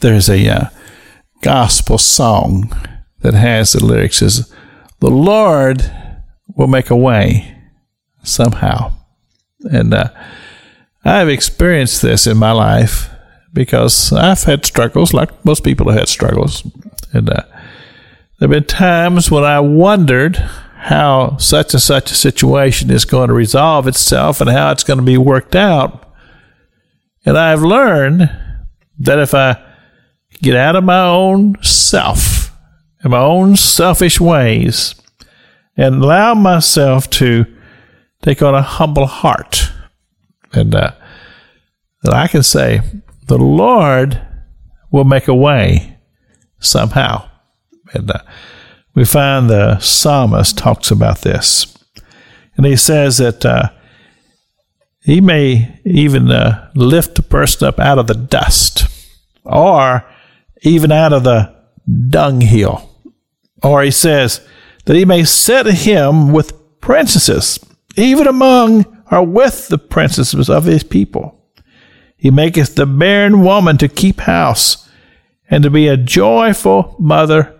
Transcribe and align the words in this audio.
there's 0.00 0.28
a 0.28 0.48
uh, 0.48 0.64
gospel 1.42 1.98
song 1.98 2.72
that 3.20 3.34
has 3.34 3.72
the 3.72 3.84
lyrics 3.84 4.22
is 4.22 4.52
the 5.00 5.10
Lord 5.10 5.92
will 6.56 6.66
make 6.66 6.90
a 6.90 6.96
way 6.96 7.56
somehow. 8.22 8.92
And 9.70 9.92
uh, 9.92 10.10
I've 11.04 11.28
experienced 11.28 12.02
this 12.02 12.26
in 12.26 12.36
my 12.36 12.52
life 12.52 13.10
because 13.52 14.12
I've 14.12 14.42
had 14.44 14.64
struggles, 14.64 15.12
like 15.12 15.44
most 15.44 15.64
people 15.64 15.88
have 15.90 16.00
had 16.00 16.08
struggles. 16.08 16.62
And 17.12 17.30
uh, 17.30 17.42
there 18.38 18.48
have 18.48 18.50
been 18.50 18.64
times 18.64 19.30
when 19.30 19.44
I 19.44 19.60
wondered 19.60 20.36
how 20.36 21.36
such 21.38 21.74
and 21.74 21.82
such 21.82 22.12
a 22.12 22.14
situation 22.14 22.90
is 22.90 23.04
going 23.04 23.28
to 23.28 23.34
resolve 23.34 23.88
itself 23.88 24.40
and 24.40 24.48
how 24.48 24.70
it's 24.70 24.84
going 24.84 24.98
to 24.98 25.04
be 25.04 25.18
worked 25.18 25.56
out. 25.56 26.12
And 27.24 27.36
I've 27.36 27.62
learned 27.62 28.30
that 29.00 29.18
if 29.18 29.34
I 29.34 29.67
get 30.40 30.56
out 30.56 30.76
of 30.76 30.84
my 30.84 31.06
own 31.06 31.56
self 31.62 32.52
and 33.00 33.10
my 33.10 33.20
own 33.20 33.56
selfish 33.56 34.20
ways 34.20 34.94
and 35.76 36.02
allow 36.02 36.34
myself 36.34 37.08
to 37.10 37.46
take 38.22 38.42
on 38.42 38.54
a 38.54 38.62
humble 38.62 39.06
heart, 39.06 39.70
and 40.52 40.74
uh, 40.74 40.90
that 42.02 42.14
I 42.14 42.26
can 42.26 42.42
say, 42.42 42.80
the 43.26 43.38
Lord 43.38 44.20
will 44.90 45.04
make 45.04 45.28
a 45.28 45.34
way 45.34 45.98
somehow. 46.58 47.28
And 47.92 48.10
uh, 48.10 48.22
we 48.94 49.04
find 49.04 49.48
the 49.48 49.78
psalmist 49.78 50.58
talks 50.58 50.90
about 50.90 51.20
this. 51.20 51.78
And 52.56 52.66
he 52.66 52.74
says 52.74 53.18
that 53.18 53.46
uh, 53.46 53.70
he 55.02 55.20
may 55.20 55.80
even 55.84 56.30
uh, 56.30 56.70
lift 56.74 57.18
a 57.18 57.22
person 57.22 57.68
up 57.68 57.78
out 57.78 57.98
of 57.98 58.08
the 58.08 58.14
dust 58.14 58.86
or 59.44 60.04
even 60.62 60.92
out 60.92 61.12
of 61.12 61.24
the 61.24 61.54
dunghill. 62.08 62.88
Or 63.62 63.82
he 63.82 63.90
says 63.90 64.46
that 64.84 64.96
he 64.96 65.04
may 65.04 65.24
set 65.24 65.66
him 65.66 66.32
with 66.32 66.80
princesses, 66.80 67.58
even 67.96 68.26
among 68.26 69.02
or 69.10 69.24
with 69.24 69.68
the 69.68 69.78
princesses 69.78 70.48
of 70.48 70.64
his 70.64 70.82
people. 70.82 71.34
He 72.16 72.30
maketh 72.30 72.74
the 72.74 72.86
barren 72.86 73.42
woman 73.42 73.78
to 73.78 73.88
keep 73.88 74.20
house 74.20 74.88
and 75.50 75.62
to 75.62 75.70
be 75.70 75.88
a 75.88 75.96
joyful 75.96 76.96
mother 76.98 77.58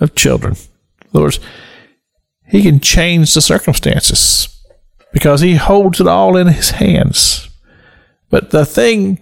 of 0.00 0.14
children. 0.14 0.56
In 1.02 1.10
other 1.10 1.22
words, 1.22 1.40
he 2.46 2.62
can 2.62 2.80
change 2.80 3.34
the 3.34 3.40
circumstances 3.40 4.48
because 5.12 5.40
he 5.40 5.56
holds 5.56 6.00
it 6.00 6.06
all 6.06 6.36
in 6.36 6.48
his 6.48 6.70
hands. 6.70 7.48
But 8.28 8.50
the 8.50 8.66
thing 8.66 9.20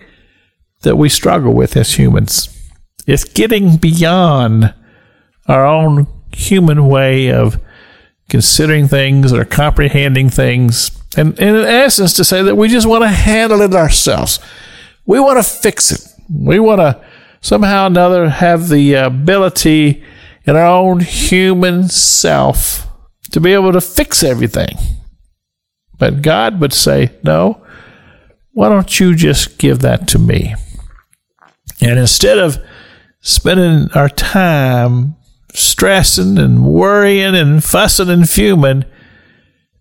that 0.82 0.96
we 0.96 1.08
struggle 1.08 1.52
with 1.52 1.76
as 1.76 1.94
humans 1.94 2.53
is 3.06 3.24
getting 3.24 3.76
beyond 3.76 4.74
our 5.46 5.66
own 5.66 6.06
human 6.32 6.88
way 6.88 7.30
of 7.30 7.60
considering 8.28 8.88
things 8.88 9.32
or 9.32 9.44
comprehending 9.44 10.30
things. 10.30 10.90
And, 11.16 11.38
and 11.38 11.56
in 11.56 11.64
essence, 11.64 12.12
to 12.14 12.24
say 12.24 12.42
that 12.42 12.56
we 12.56 12.68
just 12.68 12.88
want 12.88 13.04
to 13.04 13.08
handle 13.08 13.60
it 13.60 13.74
ourselves. 13.74 14.40
We 15.06 15.20
want 15.20 15.38
to 15.38 15.48
fix 15.48 15.92
it. 15.92 16.06
We 16.30 16.58
want 16.58 16.80
to 16.80 17.04
somehow 17.40 17.84
or 17.84 17.86
another 17.88 18.30
have 18.30 18.68
the 18.68 18.94
ability 18.94 20.02
in 20.46 20.56
our 20.56 20.66
own 20.66 21.00
human 21.00 21.88
self 21.88 22.86
to 23.30 23.40
be 23.40 23.52
able 23.52 23.72
to 23.72 23.80
fix 23.80 24.22
everything. 24.22 24.76
But 25.98 26.22
God 26.22 26.60
would 26.60 26.72
say, 26.72 27.12
no, 27.22 27.62
why 28.52 28.68
don't 28.68 28.98
you 28.98 29.14
just 29.14 29.58
give 29.58 29.80
that 29.80 30.08
to 30.08 30.18
me? 30.18 30.54
And 31.80 31.98
instead 31.98 32.38
of 32.38 32.58
spending 33.24 33.90
our 33.94 34.10
time 34.10 35.16
stressing 35.54 36.36
and 36.36 36.66
worrying 36.66 37.34
and 37.34 37.64
fussing 37.64 38.10
and 38.10 38.28
fuming, 38.28 38.84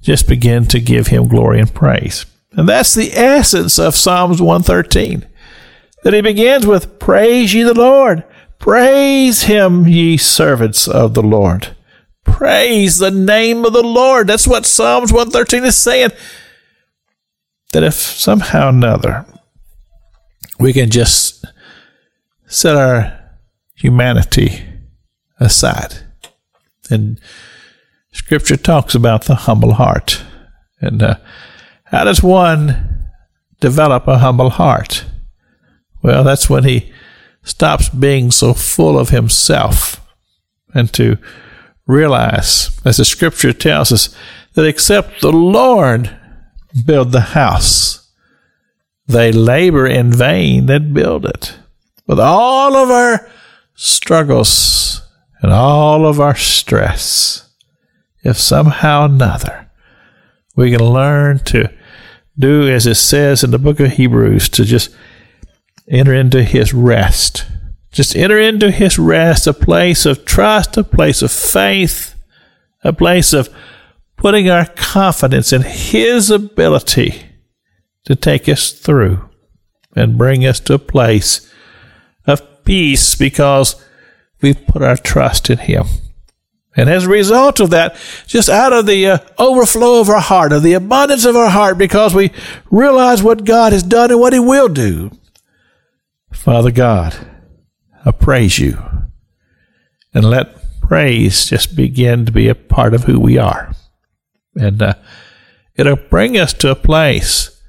just 0.01 0.27
begin 0.27 0.65
to 0.65 0.79
give 0.79 1.07
him 1.07 1.27
glory 1.27 1.59
and 1.59 1.73
praise. 1.73 2.25
And 2.53 2.69
that's 2.69 2.93
the 2.93 3.11
essence 3.11 3.77
of 3.77 3.95
Psalms 3.95 4.41
113. 4.41 5.27
That 6.03 6.13
he 6.13 6.21
begins 6.21 6.65
with, 6.65 6.99
Praise 6.99 7.53
ye 7.53 7.63
the 7.63 7.73
Lord. 7.73 8.23
Praise 8.59 9.43
him, 9.43 9.87
ye 9.87 10.15
servants 10.17 10.87
of 10.87 11.13
the 11.13 11.23
Lord. 11.23 11.75
Praise 12.23 12.99
the 12.99 13.11
name 13.11 13.65
of 13.65 13.73
the 13.73 13.83
Lord. 13.83 14.27
That's 14.27 14.47
what 14.47 14.65
Psalms 14.65 15.11
113 15.11 15.65
is 15.65 15.75
saying. 15.75 16.11
That 17.73 17.83
if 17.83 17.95
somehow 17.95 18.67
or 18.67 18.69
another 18.69 19.25
we 20.59 20.71
can 20.71 20.89
just 20.89 21.43
set 22.45 22.75
our 22.75 23.22
humanity 23.83 24.63
aside. 25.41 25.93
And 26.89 27.19
Scripture 28.13 28.55
talks 28.55 28.95
about 28.95 29.25
the 29.25 29.35
humble 29.35 29.73
heart. 29.73 30.23
And 30.79 31.03
uh, 31.03 31.15
how 31.83 32.05
does 32.05 32.23
one 32.23 33.09
develop 33.59 34.07
a 34.07 34.19
humble 34.19 34.51
heart? 34.51 35.03
Well, 36.01 36.23
that's 36.23 36.49
when 36.49 36.63
he 36.63 36.93
stops 37.43 37.89
being 37.89 38.31
so 38.31 38.53
full 38.53 38.97
of 38.97 39.09
himself 39.09 39.99
and 40.73 40.91
to 40.93 41.17
realize, 41.85 42.79
as 42.85 42.97
the 42.97 43.05
Scripture 43.05 43.51
tells 43.51 43.91
us, 43.91 44.15
that 44.53 44.65
except 44.65 45.19
the 45.19 45.31
Lord 45.31 46.17
build 46.85 47.11
the 47.11 47.33
house, 47.35 48.09
they 49.07 49.33
labor 49.33 49.85
in 49.85 50.13
vain 50.13 50.67
that 50.67 50.93
build 50.93 51.25
it. 51.25 51.57
With 52.07 52.19
all 52.19 52.77
of 52.77 52.89
our 52.89 53.29
struggles 53.75 55.01
and 55.41 55.51
all 55.51 56.05
of 56.05 56.19
our 56.19 56.35
stress, 56.35 57.49
if 58.23 58.37
somehow 58.37 59.03
or 59.03 59.05
another 59.05 59.69
we 60.55 60.71
can 60.71 60.83
learn 60.83 61.39
to 61.39 61.71
do 62.37 62.67
as 62.67 62.85
it 62.87 62.95
says 62.95 63.43
in 63.43 63.51
the 63.51 63.59
book 63.59 63.79
of 63.79 63.91
Hebrews, 63.91 64.49
to 64.49 64.65
just 64.65 64.95
enter 65.87 66.13
into 66.13 66.43
his 66.43 66.73
rest. 66.73 67.45
Just 67.91 68.15
enter 68.15 68.39
into 68.39 68.71
his 68.71 68.97
rest, 68.97 69.45
a 69.45 69.53
place 69.53 70.05
of 70.05 70.25
trust, 70.25 70.77
a 70.77 70.83
place 70.83 71.21
of 71.21 71.31
faith, 71.31 72.15
a 72.83 72.91
place 72.91 73.33
of 73.33 73.49
putting 74.17 74.49
our 74.49 74.65
confidence 74.65 75.53
in 75.53 75.61
his 75.61 76.31
ability 76.31 77.23
to 78.05 78.15
take 78.15 78.49
us 78.49 78.71
through 78.71 79.29
and 79.95 80.17
bring 80.17 80.45
us 80.45 80.59
to 80.61 80.73
a 80.73 80.79
place 80.79 81.51
peace 82.63 83.15
because 83.15 83.75
we've 84.41 84.65
put 84.67 84.81
our 84.81 84.97
trust 84.97 85.49
in 85.49 85.57
Him. 85.59 85.85
And 86.75 86.89
as 86.89 87.05
a 87.05 87.09
result 87.09 87.59
of 87.59 87.69
that, 87.69 87.95
just 88.25 88.49
out 88.49 88.73
of 88.73 88.87
the 88.87 89.05
uh, 89.05 89.17
overflow 89.37 89.99
of 90.01 90.09
our 90.09 90.19
heart, 90.19 90.51
of 90.51 90.63
the 90.63 90.73
abundance 90.73 91.23
of 91.23 91.35
our 91.35 91.49
heart, 91.49 91.77
because 91.77 92.15
we 92.15 92.31
realize 92.71 93.21
what 93.21 93.45
God 93.45 93.73
has 93.73 93.83
done 93.83 94.09
and 94.09 94.19
what 94.19 94.33
He 94.33 94.39
will 94.39 94.69
do, 94.69 95.11
Father 96.31 96.71
God, 96.71 97.15
I 98.03 98.11
praise 98.11 98.57
you. 98.57 98.81
And 100.15 100.25
let 100.25 100.79
praise 100.81 101.45
just 101.45 101.75
begin 101.75 102.25
to 102.25 102.31
be 102.31 102.49
a 102.49 102.55
part 102.55 102.93
of 102.93 103.03
who 103.03 103.19
we 103.19 103.37
are. 103.37 103.73
And 104.55 104.81
uh, 104.81 104.93
it'll 105.75 105.95
bring 105.95 106.37
us 106.37 106.53
to 106.53 106.71
a 106.71 106.75
place 106.75 107.61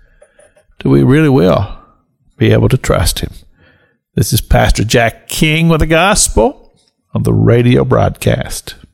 that 0.78 0.88
we 0.88 1.02
really 1.02 1.28
will 1.28 1.78
be 2.36 2.52
able 2.52 2.68
to 2.70 2.78
trust 2.78 3.20
Him. 3.20 3.32
This 4.16 4.32
is 4.32 4.40
Pastor 4.40 4.84
Jack 4.84 5.26
King 5.26 5.68
with 5.68 5.80
the 5.80 5.88
gospel 5.88 6.72
on 7.14 7.24
the 7.24 7.34
radio 7.34 7.84
broadcast. 7.84 8.76